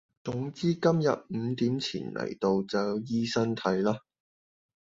[0.23, 3.99] 總之今日五點前嚟到就有醫生睇啦